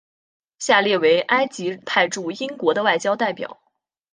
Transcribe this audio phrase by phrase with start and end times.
[0.57, 3.61] 下列为埃及派驻英国的外交代表。